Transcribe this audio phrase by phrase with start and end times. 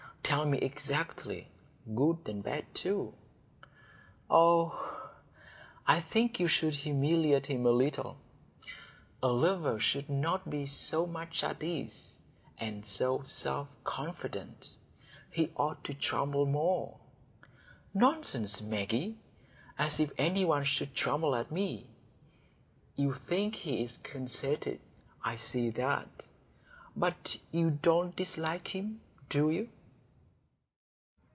[0.23, 1.49] Tell me exactly;
[1.93, 3.13] good and bad too."
[4.29, 5.11] "Oh,
[5.85, 8.15] I think you should humiliate him a little.
[9.21, 12.21] A lover should not be so much at ease,
[12.57, 14.73] and so self confident.
[15.29, 16.97] He ought to tremble more."
[17.93, 19.17] "Nonsense, Maggie!
[19.77, 21.87] As if any one could tremble at me!
[22.95, 24.79] You think he is conceited,
[25.21, 26.27] I see that.
[26.95, 29.67] But you don't dislike him, do you?"